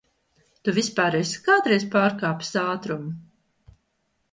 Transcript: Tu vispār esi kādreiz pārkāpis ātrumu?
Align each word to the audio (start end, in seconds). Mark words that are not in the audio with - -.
Tu 0.67 0.71
vispār 0.77 1.17
esi 1.19 1.43
kādreiz 1.49 1.85
pārkāpis 1.97 2.51
ātrumu? 2.65 3.15